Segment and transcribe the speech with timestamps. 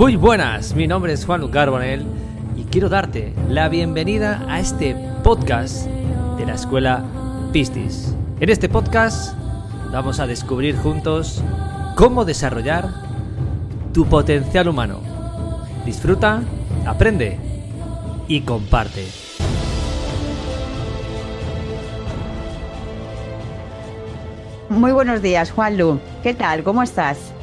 [0.00, 2.06] Muy buenas, mi nombre es Juan Carbonel
[2.56, 5.84] y quiero darte la bienvenida a este podcast
[6.38, 7.04] de la escuela
[7.52, 8.14] Pistis.
[8.40, 9.36] En este podcast
[9.92, 11.44] vamos a descubrir juntos
[11.96, 12.88] cómo desarrollar
[13.92, 15.00] tu potencial humano.
[15.84, 16.44] Disfruta,
[16.86, 17.36] aprende
[18.26, 19.06] y comparte.
[24.70, 26.00] Muy buenos días, Juanlu.
[26.22, 26.62] ¿Qué tal?
[26.62, 27.34] ¿Cómo estás?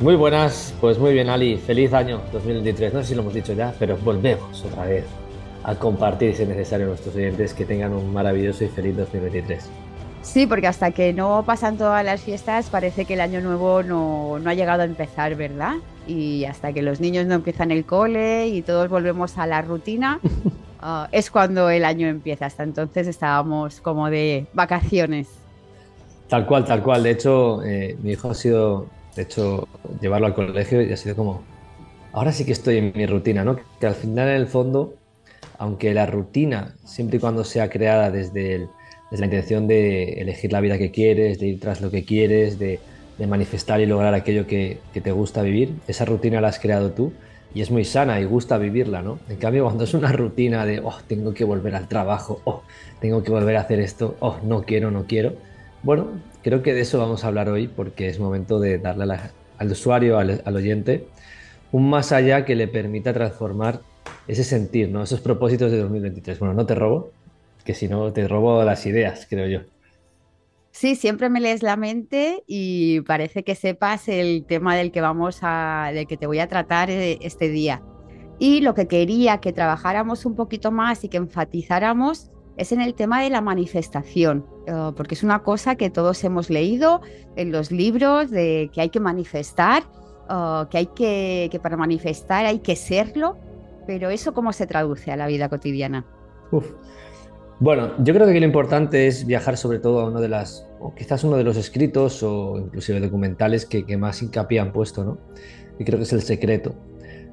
[0.00, 1.58] Muy buenas, pues muy bien, Ali.
[1.58, 2.94] Feliz año 2023.
[2.94, 5.04] No sé si lo hemos dicho ya, pero volvemos otra vez
[5.62, 9.68] a compartir, si es necesario, a nuestros oyentes que tengan un maravilloso y feliz 2023.
[10.22, 14.38] Sí, porque hasta que no pasan todas las fiestas parece que el año nuevo no,
[14.42, 15.74] ha llegado a empezar, ¿verdad?
[16.06, 20.18] Y hasta que los niños no empiezan el cole y todos volvemos a la rutina,
[20.80, 22.46] ah, es cuando el año empieza.
[22.46, 25.28] Hasta entonces estábamos como de vacaciones.
[26.28, 27.02] Tal cual, tal cual.
[27.02, 29.68] De hecho, eh, mi hijo ha sido, de hecho,
[30.00, 31.42] llevarlo al colegio y ha sido como,
[32.12, 33.58] ahora sí que estoy en mi rutina, ¿no?
[33.80, 34.94] Que al final, en el fondo,
[35.58, 38.68] aunque la rutina, siempre y cuando sea creada desde,
[39.10, 42.80] la intención de elegir la vida que quieres, de ir tras lo que quieres, de,
[43.28, 47.12] manifestar y lograr aquello que, que, te gusta vivir, esa rutina la has creado tú
[47.52, 49.18] y es muy sana y gusta vivirla, ¿no?
[49.28, 52.62] En cambio, cuando es una rutina de, oh, tengo que volver al trabajo, oh,
[52.98, 55.34] tengo que volver a hacer esto, oh, no quiero, no quiero,
[55.82, 56.08] bueno,
[56.42, 59.16] creo que de eso vamos a hablar hoy porque es momento de darle
[59.58, 61.06] al usuario, al, oyente,
[61.72, 63.80] un más allá que le permita transformar
[64.26, 65.02] ese sentir, ¿no?
[65.02, 66.38] esos propósitos de 2023.
[66.38, 67.12] Bueno, no te robo,
[67.64, 69.66] que si no te robo las ideas, creo yo.
[70.72, 75.40] Sí, siempre me lees la mente y parece que sepas el tema del que vamos
[75.42, 77.82] a, del que te voy a tratar eh, este día.
[78.38, 82.92] Y lo que quería que trabajáramos un poquito más y que enfatizáramos es en el
[82.92, 87.00] tema de la manifestación, eh, porque es una cosa que todos hemos leído
[87.34, 89.84] en los libros de que hay que manifestar,
[90.28, 93.38] eh, que hay que, para manifestar hay que serlo,
[93.86, 96.04] pero eso cómo se traduce a la vida cotidiana.
[97.60, 100.94] Bueno, yo creo que lo importante es viajar sobre todo a uno de las, o
[100.94, 105.18] quizás uno de los escritos o inclusive documentales que, que más hincapié han puesto, ¿no?
[105.78, 106.74] Y creo que es el secreto.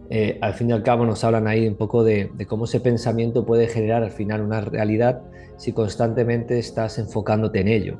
[0.10, 3.46] Eh, al fin y al cabo nos hablan ahí un poco de, cómo ese pensamiento
[3.46, 5.22] puede generar al final una realidad
[5.58, 8.00] si constantemente estás enfocándote en ello.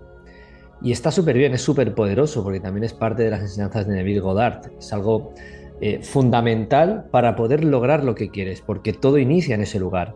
[0.82, 3.96] Y está súper bien, es súper poderoso porque también es parte de las enseñanzas de
[3.96, 4.72] Neville Goddard.
[4.78, 5.34] Es algo
[5.82, 10.14] eh, fundamental para poder lograr lo que quieres, porque todo inicia en ese lugar.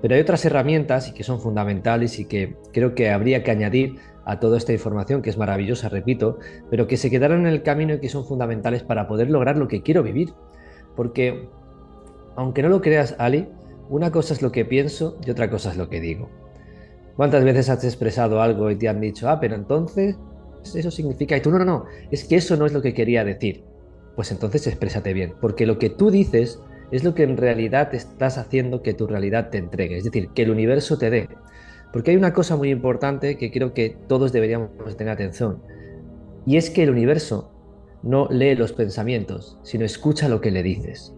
[0.00, 3.96] Pero hay otras herramientas y que son fundamentales y que creo que habría que añadir
[4.24, 6.38] a toda esta información, que es maravillosa, repito,
[6.70, 9.68] pero que se quedaron en el camino y que son fundamentales para poder lograr lo
[9.68, 10.34] que quiero vivir.
[10.96, 11.48] Porque,
[12.34, 13.48] aunque no lo creas, Ali,
[13.88, 16.28] una cosa es lo que pienso y otra cosa es lo que digo.
[17.16, 20.16] ¿Cuántas veces has expresado algo y te han dicho, ah, pero entonces
[20.74, 23.24] eso significa, y tú no, no, no, es que eso no es lo que quería
[23.24, 23.62] decir?
[24.16, 28.38] Pues entonces exprésate bien, porque lo que tú dices es lo que en realidad estás
[28.38, 31.28] haciendo que tu realidad te entregue, es decir, que el universo te dé.
[31.92, 35.62] Porque hay una cosa muy importante que creo que todos deberíamos tener atención,
[36.44, 37.52] y es que el universo
[38.06, 41.12] no lee los pensamientos, sino escucha lo que le dices.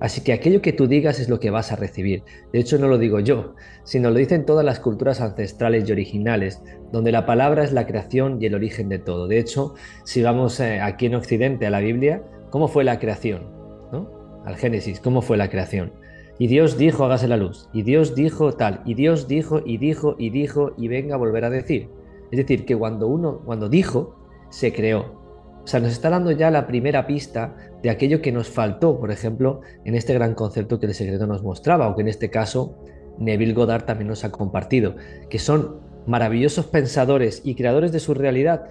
[0.00, 2.24] Así que aquello que tú digas es lo que vas a recibir.
[2.52, 3.54] De hecho, no lo digo yo,
[3.84, 8.42] sino lo dicen todas las culturas ancestrales y originales, donde la palabra es la creación
[8.42, 9.28] y el origen de todo.
[9.28, 9.74] De hecho,
[10.04, 13.44] si vamos eh, aquí en Occidente a la Biblia, ¿cómo fue la creación?
[13.92, 14.42] ¿No?
[14.44, 15.92] Al Génesis, ¿cómo fue la creación?
[16.36, 17.68] Y Dios dijo, hágase la luz.
[17.72, 18.82] Y Dios dijo tal.
[18.84, 21.90] Y Dios dijo y dijo y dijo y venga a volver a decir.
[22.32, 24.16] Es decir, que cuando uno, cuando dijo,
[24.50, 25.21] se creó.
[25.64, 29.10] O sea, nos está dando ya la primera pista de aquello que nos faltó, por
[29.10, 32.76] ejemplo, en este gran concepto que el secreto nos mostraba, o que en este caso
[33.18, 34.96] Neville Goddard también nos ha compartido,
[35.30, 38.64] que son maravillosos pensadores y creadores de su realidad,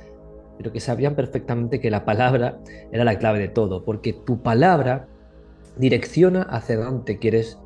[0.57, 2.59] pero que sabían perfectamente que la palabra
[2.91, 5.07] era la clave de todo, porque tu palabra
[5.77, 7.57] direcciona hacia dónde quieres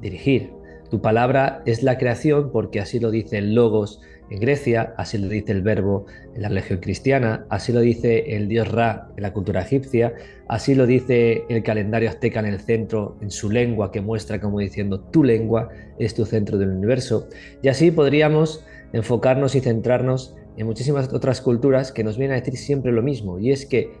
[0.00, 0.52] dirigir.
[0.90, 4.00] Tu palabra es la creación porque así lo dice el Logos
[4.30, 8.48] en Grecia, así lo dice el verbo en la religión cristiana, así lo dice el
[8.48, 10.14] dios Ra en la cultura egipcia,
[10.48, 14.58] así lo dice el calendario azteca en el centro, en su lengua, que muestra como
[14.58, 17.28] diciendo tu lengua es tu centro del universo.
[17.62, 22.56] Y así podríamos enfocarnos y centrarnos en muchísimas otras culturas que nos vienen a decir
[22.56, 23.92] siempre lo mismo, y es que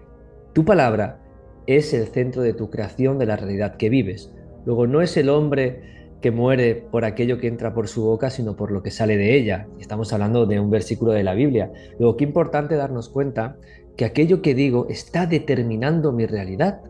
[0.52, 1.20] tu palabra
[1.66, 4.32] es el centro de tu creación de la realidad que vives.
[4.64, 8.56] Luego no es el hombre que muere por aquello que entra por su boca, sino
[8.56, 9.68] por lo que sale de ella.
[9.78, 11.72] Estamos hablando de un versículo de la Biblia.
[11.98, 13.56] Luego, qué importante darnos cuenta
[13.96, 16.80] que aquello que digo está determinando mi realidad,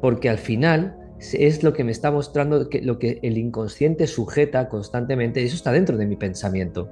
[0.00, 0.96] porque al final
[1.32, 5.72] es lo que me está mostrando lo que el inconsciente sujeta constantemente, y eso está
[5.72, 6.90] dentro de mi pensamiento.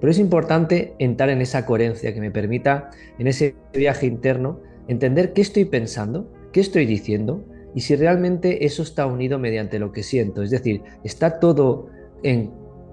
[0.00, 5.32] Pero es importante entrar en esa coherencia que me permita, en ese viaje interno, entender
[5.32, 7.44] qué estoy pensando, qué estoy diciendo
[7.74, 10.42] y si realmente eso está unido mediante lo que siento.
[10.42, 11.88] Es decir, está todo
[12.22, 12.52] en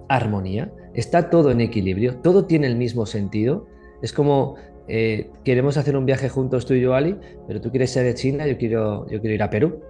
[0.09, 3.67] armonía, está todo en equilibrio, todo tiene el mismo sentido.
[4.01, 4.55] Es como
[4.87, 7.17] eh, queremos hacer un viaje juntos tú y yo, Ali,
[7.47, 9.81] pero tú quieres ir a China, yo quiero, yo quiero ir a Perú.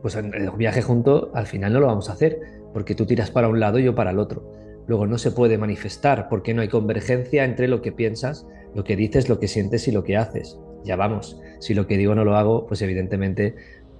[0.00, 2.40] Pues el viaje junto al final no lo vamos a hacer,
[2.72, 4.50] porque tú tiras para un lado y yo para el otro.
[4.86, 8.96] Luego no se puede manifestar porque no hay convergencia entre lo que piensas, lo que
[8.96, 10.58] dices, lo que sientes y lo que haces.
[10.84, 13.54] Ya vamos, si lo que digo no lo hago, pues evidentemente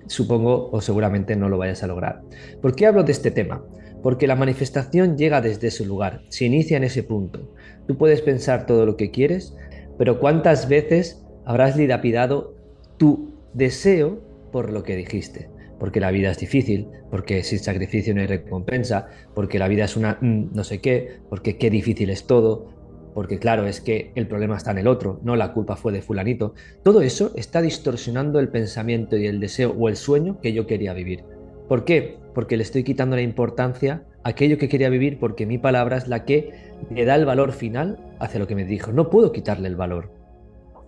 [0.06, 2.22] supongo o seguramente no lo vayas a lograr.
[2.60, 3.64] ¿Por qué hablo de este tema?
[4.02, 7.54] Porque la manifestación llega desde ese lugar, se inicia en ese punto.
[7.86, 9.54] Tú puedes pensar todo lo que quieres,
[9.98, 12.54] pero ¿cuántas veces habrás dilapidado
[12.98, 14.20] tu deseo
[14.50, 15.48] por lo que dijiste?
[15.78, 19.96] Porque la vida es difícil, porque sin sacrificio no hay recompensa, porque la vida es
[19.96, 22.81] una mm, no sé qué, porque qué difícil es todo,
[23.14, 26.02] porque claro, es que el problema está en el otro, no la culpa fue de
[26.02, 26.54] fulanito.
[26.82, 30.94] Todo eso está distorsionando el pensamiento y el deseo o el sueño que yo quería
[30.94, 31.24] vivir.
[31.68, 32.18] ¿Por qué?
[32.34, 36.08] Porque le estoy quitando la importancia a aquello que quería vivir porque mi palabra es
[36.08, 38.92] la que le da el valor final hacia lo que me dijo.
[38.92, 40.10] No puedo quitarle el valor.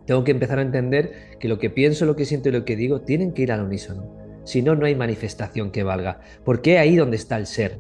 [0.07, 2.77] Tengo que empezar a entender que lo que pienso, lo que siento y lo que
[2.77, 4.25] digo tienen que ir al unísono.
[4.45, 6.21] Si no, no hay manifestación que valga.
[6.45, 7.79] Porque ahí donde está el ser.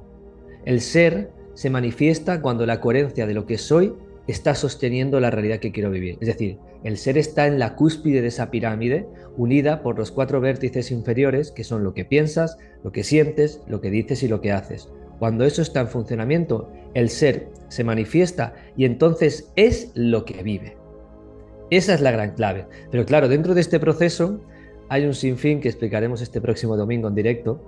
[0.64, 3.94] El ser se manifiesta cuando la coherencia de lo que soy
[4.26, 6.16] está sosteniendo la realidad que quiero vivir.
[6.20, 9.06] Es decir, el ser está en la cúspide de esa pirámide,
[9.36, 13.80] unida por los cuatro vértices inferiores, que son lo que piensas, lo que sientes, lo
[13.80, 14.88] que dices y lo que haces.
[15.18, 20.76] Cuando eso está en funcionamiento, el ser se manifiesta y entonces es lo que vive.
[21.70, 22.66] Esa es la gran clave.
[22.90, 24.40] Pero claro, dentro de este proceso
[24.88, 27.60] hay un sinfín que explicaremos este próximo domingo en directo,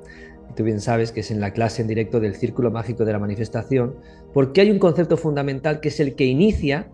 [0.55, 3.19] tú bien sabes que es en la clase en directo del Círculo Mágico de la
[3.19, 3.97] Manifestación,
[4.33, 6.89] porque hay un concepto fundamental que es el que inicia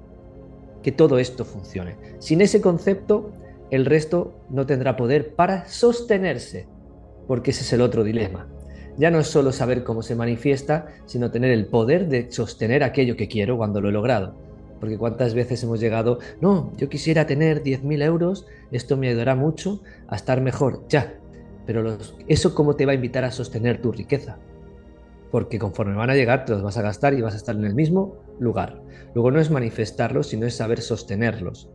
[0.82, 1.96] que todo esto funcione.
[2.18, 3.32] Sin ese concepto,
[3.70, 6.66] el resto no tendrá poder para sostenerse,
[7.26, 8.48] porque ese es el otro dilema.
[8.98, 13.16] Ya no es solo saber cómo se manifiesta, sino tener el poder de sostener aquello
[13.16, 14.34] que quiero cuando lo he logrado.
[14.80, 19.80] Porque cuántas veces hemos llegado, no, yo quisiera tener 10.000 euros, esto me ayudará mucho
[20.08, 20.84] a estar mejor.
[20.88, 21.14] Ya,
[21.66, 21.98] pero
[22.28, 24.38] eso cómo te va a invitar a sostener tu riqueza.
[25.30, 27.64] Porque conforme van a llegar, te los vas a gastar y vas a estar en
[27.64, 28.82] el mismo lugar.
[29.14, 31.70] Luego no es manifestarlos, sino es saber sostenerlos.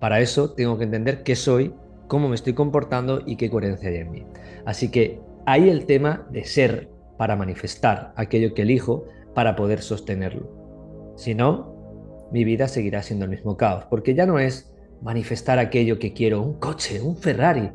[0.00, 1.74] Para eso tengo que entender qué soy,
[2.08, 4.26] cómo me estoy comportando y qué coherencia hay en mí.
[4.64, 9.04] Así que ahí el tema de ser para manifestar aquello que elijo
[9.34, 11.14] para poder sostenerlo.
[11.16, 14.72] Si no, mi vida seguirá siendo el mismo caos, porque ya no es
[15.02, 17.70] manifestar aquello que quiero, un coche, un Ferrari.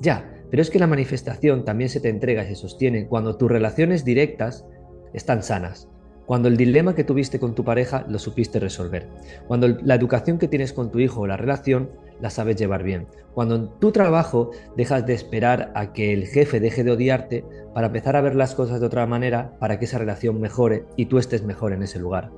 [0.00, 3.50] Ya, pero es que la manifestación también se te entrega y se sostiene cuando tus
[3.50, 4.64] relaciones directas
[5.12, 5.88] están sanas,
[6.26, 9.08] cuando el dilema que tuviste con tu pareja lo supiste resolver,
[9.46, 11.90] cuando la educación que tienes con tu hijo o la relación
[12.20, 16.60] la sabes llevar bien, cuando en tu trabajo dejas de esperar a que el jefe
[16.60, 19.98] deje de odiarte para empezar a ver las cosas de otra manera para que esa
[19.98, 22.30] relación mejore y tú estés mejor en ese lugar.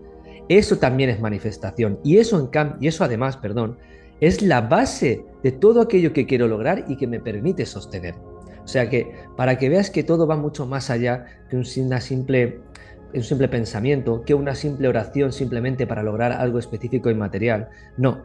[0.48, 3.78] Eso también es manifestación y eso, en y eso además, perdón,
[4.20, 8.14] es la base de todo aquello que quiero lograr y que me permite sostener.
[8.62, 12.60] O sea que para que veas que todo va mucho más allá que un, simple,
[13.50, 17.68] pensamiento, que una simple oración simplemente para lograr algo específico y material.
[17.96, 18.22] No,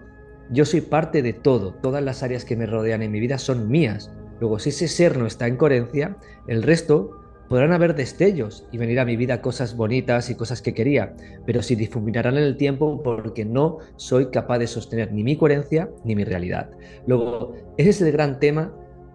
[0.52, 3.70] yo soy parte de todo, todas las áreas que me rodean en mi vida son
[3.70, 4.12] mías.
[4.40, 6.18] Luego, si ese ser no está en coherencia,
[6.48, 10.74] el resto Podrán haber destellos y venir a mi vida cosas bonitas y cosas que
[10.74, 15.38] quería, pero se difuminarán en el tiempo porque no soy capaz de sostener ni mi
[15.38, 16.72] coherencia ni mi realidad.
[17.06, 18.74] Luego, ese es el gran tema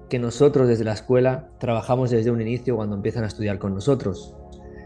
[0.09, 4.37] que nosotros desde la escuela trabajamos desde un inicio cuando empiezan a estudiar con nosotros,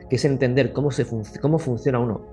[0.09, 1.07] que es entender cómo, se
[1.41, 2.27] cómo funciona uno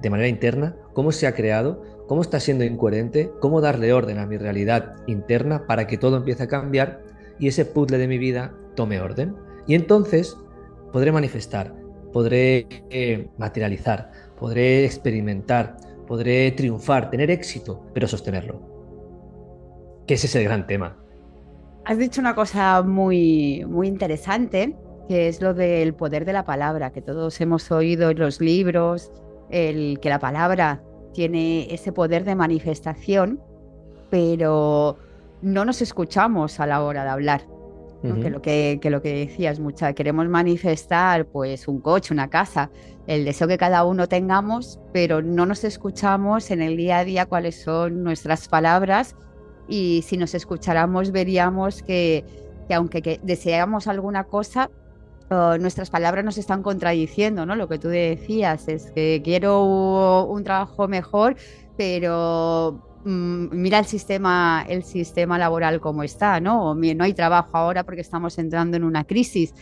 [0.00, 4.26] de manera interna, cómo se ha creado, cómo está siendo incoherente, cómo darle orden a
[4.26, 7.02] mi realidad interna para que todo empiece a cambiar
[7.38, 9.34] y ese puzzle de mi vida tome orden.
[9.66, 10.36] Y entonces
[10.92, 11.74] podré manifestar,
[12.12, 15.76] podré eh, materializar, podré experimentar,
[16.06, 18.60] podré triunfar, tener éxito, pero sostenerlo.
[20.06, 20.96] Que ese es el gran tema.
[21.84, 24.74] Has dicho una cosa muy, muy interesante,
[25.08, 29.12] que es lo del poder de la palabra, que todos hemos oído en los libros,
[29.50, 33.40] el que la palabra tiene ese poder de manifestación,
[34.10, 34.98] pero
[35.42, 37.55] no nos escuchamos a la hora de hablar
[38.02, 42.70] que, lo que, lo que decías, mucha, queremos manifestar pues un coche, una casa,
[43.06, 47.26] el deseo que cada uno tengamos, pero no nos escuchamos en el día a día
[47.26, 49.16] cuáles son nuestras palabras
[49.68, 52.24] y si nos escucháramos veríamos que,
[52.68, 54.70] que aunque deseamos alguna cosa,
[55.30, 57.56] oh, nuestras palabras nos están contradiciendo, ¿no?
[57.56, 61.36] Lo que tú decías es que quiero un trabajo mejor,
[61.76, 66.74] pero mira el sistema, el sistema laboral como está, ¿no?
[66.74, 69.54] no hay trabajo ahora porque estamos entrando en una crisis.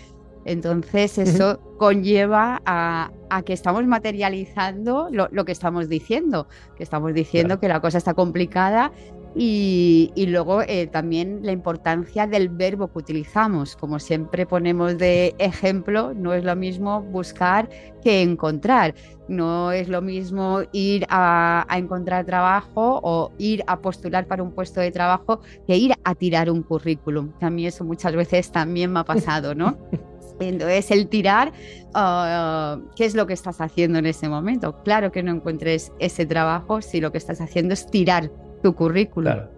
[0.47, 3.11] Entonces eso conlleva a,
[3.45, 6.47] que estamos materializando lo, que estamos diciendo,
[6.77, 8.93] que estamos diciendo que la cosa está complicada
[9.37, 13.77] y, luego eh, también la importancia del verbo que utilizamos.
[13.77, 17.69] Como siempre ponemos de ejemplo, no es lo mismo buscar
[18.03, 18.95] que encontrar.
[19.27, 24.53] No es lo mismo ir a, a, encontrar trabajo o ir a postular para un
[24.53, 27.33] puesto de trabajo que ir a tirar un currículum.
[27.41, 29.79] A mí eso muchas veces también me ha pasado, ¿no?
[30.41, 31.53] Entonces, el tirar,
[31.95, 34.83] ah, ¿qué es lo que estás haciendo en ese momento?
[34.83, 38.31] Claro que no encuentres ese trabajo si lo que estás haciendo es tirar
[38.65, 39.31] tu currículum.
[39.31, 39.51] Claro.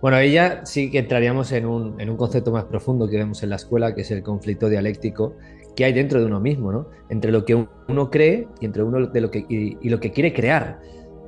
[0.00, 3.42] Bueno, ahí ya sí que entraríamos en un, en un, concepto más profundo que vemos
[3.42, 5.34] en la escuela, que es el conflicto dialéctico
[5.74, 6.88] que hay dentro de uno mismo, ¿no?
[7.08, 10.32] Entre lo que uno cree y entre uno de lo que, y lo que quiere
[10.32, 10.78] crear.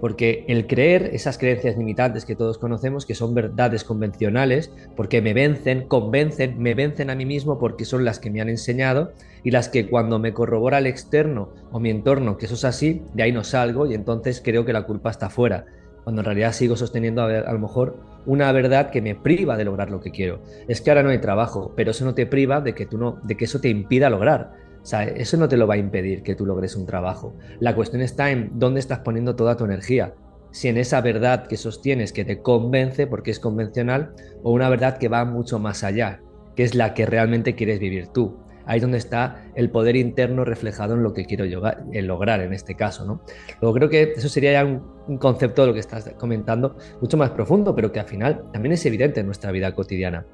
[0.01, 5.33] Porque el creer esas creencias limitantes que todos conocemos, que son verdades convencionales, porque me
[5.33, 9.51] vencen, convencen, me vencen a mí mismo porque son las que me han enseñado y
[9.51, 13.23] las que cuando me corrobora el externo o mi entorno que eso es así, de
[13.25, 15.65] ahí no salgo y entonces creo que la culpa está fuera.
[16.07, 17.97] Cuando en realidad sigo sosteniendo a, lo mejor
[18.27, 20.41] una verdad que me priva de lograr lo que quiero.
[20.69, 23.19] Es que ahora no hay trabajo, pero eso no te priva de que, tú no,
[23.25, 24.53] de que eso te impida lograr.
[24.81, 27.35] O sea, eso no te lo va a impedir que tú logres un trabajo.
[27.59, 30.15] La cuestión está en dónde estás poniendo toda tu energía.
[30.53, 34.13] Si en esa verdad que sostienes, que te convence porque es convencional,
[34.45, 36.21] o una verdad que va mucho más allá,
[36.55, 38.37] que es la que realmente quieres vivir tú.
[38.67, 42.75] Ahí es donde está el poder interno reflejado en lo que quiero lograr en este
[42.75, 43.05] caso.
[43.05, 43.23] ¿no?
[43.61, 47.17] Luego creo que eso sería ya un, un concepto de lo que estás comentando mucho
[47.17, 50.27] más profundo, pero que al final también es evidente en nuestra vida cotidiana.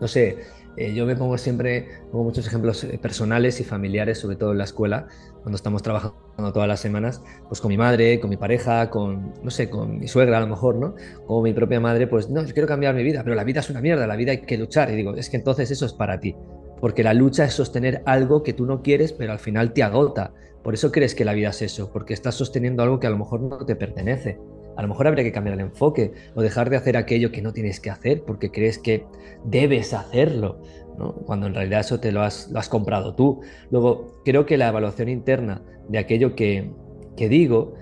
[0.00, 0.38] No sé,
[0.78, 4.58] eh, yo me pongo siempre, pongo muchos ejemplos eh, personales y familiares, sobre todo en
[4.58, 5.08] la escuela,
[5.42, 6.14] cuando estamos trabajando
[6.52, 10.06] todas las semanas, pues con mi madre, con mi pareja, con, no sé, con mi
[10.06, 10.94] suegra a lo mejor, ¿no?
[11.26, 13.70] O mi propia madre, pues no, yo quiero cambiar mi vida, pero la vida es
[13.70, 14.90] una mierda, la vida hay que luchar.
[14.90, 16.36] Y digo, es que entonces eso es para ti,
[16.80, 20.32] porque la lucha es sostener algo que tú no quieres, pero al final te agota.
[20.62, 23.18] Por eso crees que la vida es eso, porque estás sosteniendo algo que a lo
[23.18, 24.38] mejor no te pertenece.
[24.76, 27.52] A lo mejor habría que cambiar el enfoque o dejar de hacer aquello que no
[27.52, 29.06] tienes que hacer porque crees que
[29.44, 30.60] debes hacerlo,
[31.26, 33.40] cuando en realidad eso te lo has, comprado tú.
[33.70, 36.70] Luego, creo que la evaluación interna de aquello que,
[37.16, 37.74] que digo,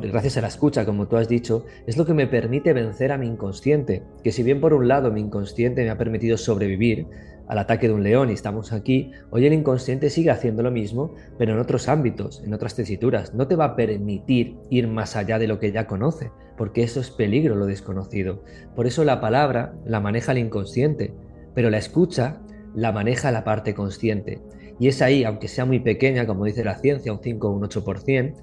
[0.00, 3.18] gracias a la escucha, como tú has dicho, es lo que me permite vencer a
[3.18, 7.06] mi inconsciente, que si bien por un lado mi inconsciente me ha permitido sobrevivir,
[7.48, 11.14] al ataque de un león y estamos aquí, hoy el inconsciente sigue haciendo lo mismo,
[11.38, 13.34] pero en otros ámbitos, en otras tesituras.
[13.34, 17.00] No te va a permitir ir más allá de lo que ya conoce, porque eso
[17.00, 18.42] es peligro, lo desconocido.
[18.74, 21.12] Por eso la palabra la maneja el inconsciente,
[21.54, 22.40] pero la escucha
[22.74, 24.40] la maneja la parte consciente.
[24.78, 27.62] Y es ahí, aunque sea muy pequeña, como dice la ciencia, un 5 o un
[27.62, 28.34] 8%,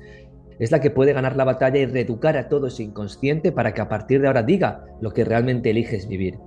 [0.59, 3.81] es la que puede ganar la batalla y reeducar a todo ese inconsciente para que
[3.81, 6.37] a partir de ahora diga lo que realmente eliges vivir.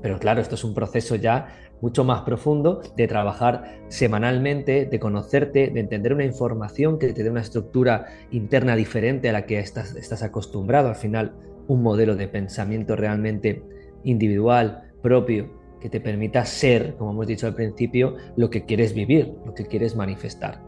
[0.00, 1.48] Pero claro, esto es un proceso ya
[1.84, 7.28] mucho más profundo de trabajar semanalmente, de conocerte, de entender una información que te dé
[7.28, 10.88] una estructura interna diferente a la que estás, estás acostumbrado.
[10.88, 11.34] Al final,
[11.68, 13.62] un modelo de pensamiento realmente
[14.02, 19.34] individual, propio, que te permita ser, como hemos dicho al principio, lo que quieres vivir,
[19.44, 20.62] lo que quieres manifestar.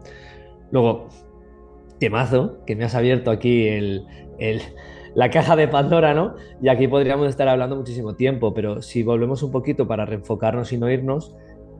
[0.71, 1.09] Luego,
[1.99, 4.05] temazo, que me has abierto aquí el,
[4.39, 4.61] el
[5.17, 6.37] la caja de Pandora, ¿no?
[6.61, 10.79] Y aquí podríamos estar hablando muchísimo tiempo, pero si volvemos un poquito para reenfocarnos y
[10.79, 11.35] no irnos,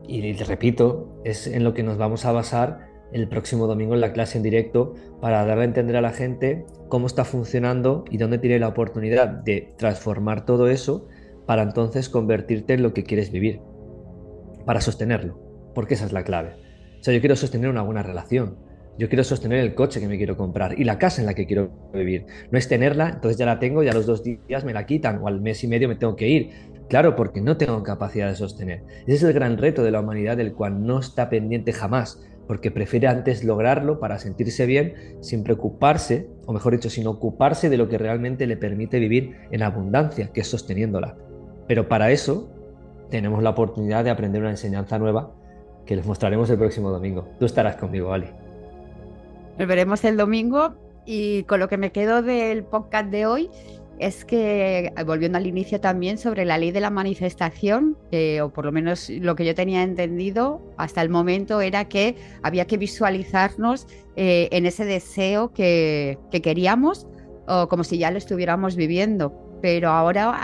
[0.07, 4.11] y repito, es en lo que nos vamos a basar el próximo domingo en la
[4.11, 8.39] clase en directo para darle a entender a la gente cómo está funcionando y dónde
[8.39, 11.07] tiene la oportunidad de transformar todo eso
[11.45, 13.61] para entonces convertirte en lo que quieres vivir,
[14.65, 15.39] para sostenerlo,
[15.75, 16.55] porque esa es la clave.
[16.99, 18.57] O sea, yo quiero sostener una buena relación,
[18.97, 21.45] yo quiero sostener el coche que me quiero comprar y la casa en la que
[21.45, 22.25] quiero vivir.
[22.51, 25.19] No es tenerla, entonces ya la tengo y a los dos días me la quitan
[25.21, 26.49] o al mes y medio me tengo que ir.
[26.89, 28.83] Claro, porque no tengo capacidad de sostener.
[29.01, 32.71] Ese es el gran reto de la humanidad del cual no está pendiente jamás, porque
[32.71, 37.89] prefiere antes lograrlo para sentirse bien sin preocuparse, o mejor dicho, sin ocuparse de lo
[37.89, 41.17] que realmente le permite vivir en abundancia, que es sosteniéndola.
[41.67, 42.49] Pero para eso
[43.09, 45.35] tenemos la oportunidad de aprender una enseñanza nueva
[45.85, 47.27] que les mostraremos el próximo domingo.
[47.37, 48.27] Tú estarás conmigo, Ali.
[49.57, 53.49] Nos veremos el domingo y con lo que me quedo del podcast de hoy
[53.97, 57.97] es que, volviendo al inicio también, sobre la ley de la manifestación,
[58.43, 62.65] o por lo menos lo que yo tenía entendido hasta el momento era que había
[62.67, 67.07] que visualizarnos eh, en ese deseo que, queríamos,
[67.47, 69.33] o como si ya lo estuviéramos viviendo.
[69.59, 70.37] Pero ahora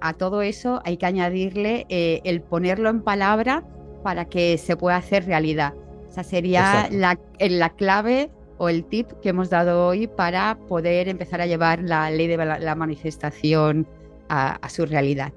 [0.00, 3.62] a, todo eso hay que añadirle eh, el ponerlo en palabra
[4.02, 5.74] para que se pueda hacer realidad.
[6.10, 11.40] Esa sería la, la clave o el tip que hemos dado hoy para poder empezar
[11.40, 13.86] a llevar la ley de la, manifestación
[14.28, 15.32] a, su realidad.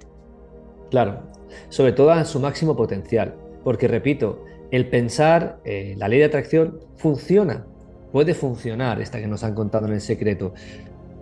[0.90, 1.22] Claro,
[1.70, 6.80] sobre todo a su máximo potencial, porque repito, el pensar, eh, la ley de atracción
[6.98, 7.66] funciona,
[8.12, 10.54] puede funcionar, esta que nos han contado en el secreto,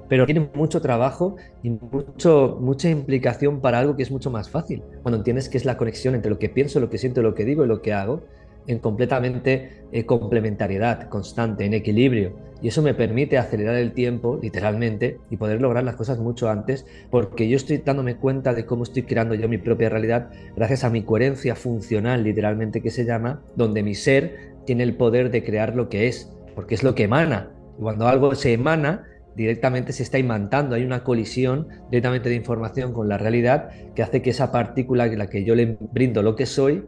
[0.09, 4.81] pero tiene mucho trabajo y mucho, mucha implicación para algo que es mucho más fácil.
[5.01, 7.43] Cuando entiendes que es la conexión entre lo que pienso, lo que siento, lo que
[7.43, 8.23] digo y lo que hago,
[8.67, 12.35] en completamente eh, complementariedad, constante, en equilibrio.
[12.61, 16.85] Y eso me permite acelerar el tiempo, literalmente, y poder lograr las cosas mucho antes,
[17.09, 20.89] porque yo estoy dándome cuenta de cómo estoy creando yo mi propia realidad gracias a
[20.89, 25.75] mi coherencia funcional, literalmente que se llama, donde mi ser tiene el poder de crear
[25.75, 27.51] lo que es, porque es lo que emana.
[27.77, 29.03] Y cuando algo se emana,
[29.35, 34.23] directamente se está imantando, hay una colisión directamente de información con la realidad que hace
[34.23, 36.83] que esa partícula, la que yo le brindo lo que soy,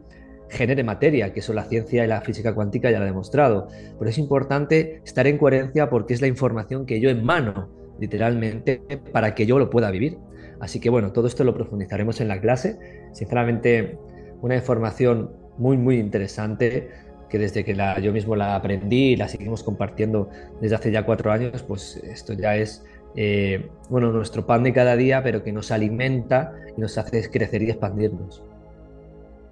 [0.50, 3.68] genere materia, que eso la ciencia y la física cuántica ya lo ha demostrado.
[3.98, 9.34] Pero es importante estar en coherencia porque es la información que yo emano, literalmente, para
[9.34, 10.18] que yo lo pueda vivir.
[10.60, 12.78] Así que bueno, todo esto lo profundizaremos en la clase.
[13.12, 13.98] Sinceramente,
[14.42, 16.88] una información muy, muy interesante
[17.28, 20.28] que desde que yo mismo la aprendí y la seguimos compartiendo
[20.60, 24.96] desde hace ya cuatro años, pues esto ya es eh, bueno, nuestro pan de cada
[24.96, 28.42] día, pero que nos alimenta y nos hace crecer y expandirnos.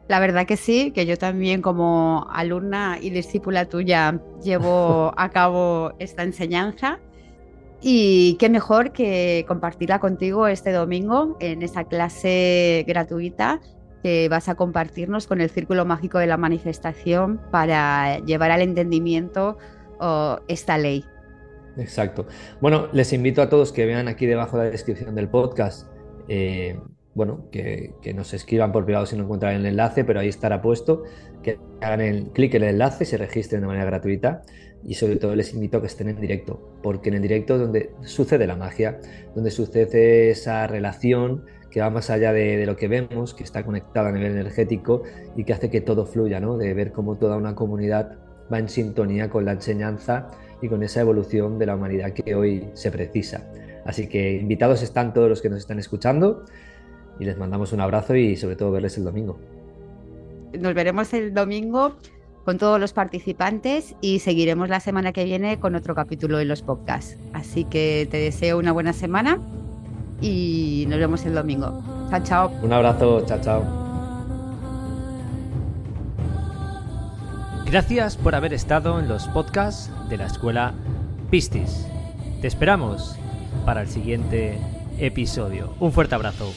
[0.09, 5.93] La verdad que sí, que yo también como alumna y discípula tuya llevo a cabo
[5.99, 6.99] esta enseñanza
[7.81, 13.61] y qué mejor que compartirla contigo este domingo en esa clase gratuita
[14.03, 19.59] que vas a compartirnos con el Círculo Mágico de la Manifestación para llevar al entendimiento
[20.47, 21.05] esta ley.
[21.77, 22.27] Exacto.
[22.61, 25.89] Bueno, les invito a todos que vean aquí debajo de la descripción del podcast
[26.29, 26.79] eh,
[27.15, 31.03] bueno, que, nos escriban por privado si no encuentran el enlace, pero ahí estará puesto,
[31.43, 34.43] que hagan el clic en el enlace, se registren de manera gratuita
[34.85, 37.61] y sobre todo les invito a que estén en directo, porque en el directo es
[37.61, 39.01] donde sucede la magia,
[39.35, 44.09] donde sucede esa relación que va más allá de, lo que vemos, que está conectada
[44.09, 45.03] a nivel energético
[45.37, 46.57] y que hace que todo fluya, ¿no?
[46.57, 48.17] de ver cómo toda una comunidad
[48.53, 50.31] va en sintonía con la enseñanza
[50.63, 53.51] y con esa evolución de la humanidad que hoy se precisa.
[53.85, 56.45] Así que invitados están todos los que nos están escuchando
[57.19, 59.39] y les mandamos un abrazo y sobre todo verles el domingo.
[60.59, 61.97] Nos veremos el domingo
[62.45, 66.63] con todos los participantes y seguiremos la semana que viene con otro capítulo de los
[66.63, 67.19] podcasts.
[67.35, 69.39] Así que te deseo una buena semana
[70.21, 71.83] y nos vemos el domingo.
[72.11, 72.53] Chao, chao.
[72.63, 73.89] Un abrazo, chao, chao.
[77.67, 80.73] Gracias por haber estado en los podcasts de la escuela
[81.31, 81.87] Pistis.
[82.41, 83.15] Te esperamos
[83.67, 84.59] para el siguiente
[84.99, 85.75] episodio.
[85.79, 86.51] Un fuerte abrazo.